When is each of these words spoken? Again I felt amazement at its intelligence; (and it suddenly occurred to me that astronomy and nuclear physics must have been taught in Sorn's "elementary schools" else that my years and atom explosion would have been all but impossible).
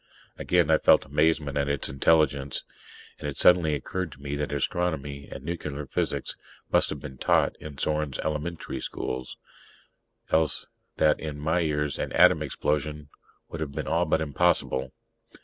Again 0.39 0.71
I 0.71 0.79
felt 0.79 1.05
amazement 1.05 1.59
at 1.59 1.69
its 1.69 1.87
intelligence; 1.87 2.63
(and 3.19 3.27
it 3.27 3.37
suddenly 3.37 3.75
occurred 3.75 4.11
to 4.13 4.19
me 4.19 4.35
that 4.35 4.51
astronomy 4.51 5.27
and 5.31 5.43
nuclear 5.43 5.85
physics 5.85 6.35
must 6.71 6.89
have 6.89 6.99
been 6.99 7.19
taught 7.19 7.55
in 7.57 7.77
Sorn's 7.77 8.17
"elementary 8.17 8.81
schools" 8.81 9.37
else 10.31 10.65
that 10.97 11.19
my 11.35 11.59
years 11.59 11.99
and 11.99 12.11
atom 12.13 12.41
explosion 12.41 13.09
would 13.49 13.61
have 13.61 13.73
been 13.73 13.87
all 13.87 14.05
but 14.05 14.21
impossible). 14.21 14.91